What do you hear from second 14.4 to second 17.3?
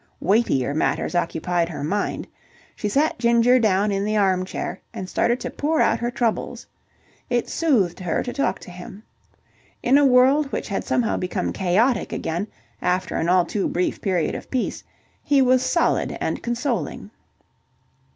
peace, he was solid and consoling.